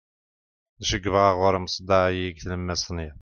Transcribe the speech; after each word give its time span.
acu 0.79 0.93
yebɣa 1.03 1.29
ɣur-i 1.39 1.57
umseḍḍeɛ-agi 1.59 2.27
deg 2.29 2.37
tlemmast 2.41 2.87
n 2.91 2.99
yiḍ 3.03 3.09